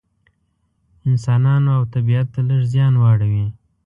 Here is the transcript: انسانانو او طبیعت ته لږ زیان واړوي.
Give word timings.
انسانانو 1.09 1.69
او 1.77 1.83
طبیعت 1.93 2.27
ته 2.33 2.39
لږ 2.49 2.61
زیان 2.73 2.93
واړوي. 2.97 3.45